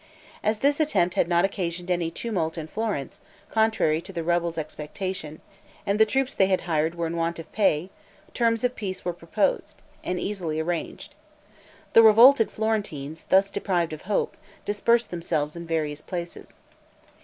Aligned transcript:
As 0.43 0.57
this 0.65 0.79
attempt 0.79 1.13
had 1.13 1.27
not 1.27 1.45
occasioned 1.45 1.91
any 1.91 2.09
tumult 2.09 2.57
in 2.57 2.65
Florence, 2.65 3.19
contrary 3.51 4.01
to 4.01 4.11
the 4.11 4.23
rebels' 4.23 4.57
expectation, 4.57 5.41
and 5.85 5.99
the 5.99 6.07
troops 6.07 6.33
they 6.33 6.47
had 6.47 6.61
hired 6.61 6.95
were 6.95 7.05
in 7.05 7.15
want 7.15 7.37
of 7.37 7.51
pay, 7.51 7.91
terms 8.33 8.63
of 8.63 8.75
peace 8.75 9.05
were 9.05 9.13
proposed, 9.13 9.79
and 10.03 10.19
easily 10.19 10.59
arranged. 10.59 11.13
The 11.93 12.01
revolted 12.01 12.49
Florentines, 12.51 13.25
thus 13.29 13.51
deprived 13.51 13.93
of 13.93 14.01
hope, 14.01 14.35
dispersed 14.65 15.11
themselves 15.11 15.55
in 15.55 15.67
various 15.67 16.01
places. 16.01 16.61